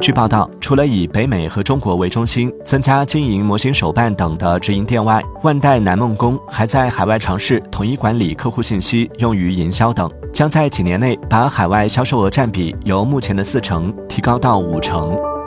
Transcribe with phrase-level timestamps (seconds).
[0.00, 10.08] 据报道除了以北美和中国为中心增加经营模型手办等的直营店外万代南梦宫还在海外尝试统一管理客户信息用于营销等。
[10.32, 15.37] 将在几年内把海外销售额占比由目前的四成提高到五成。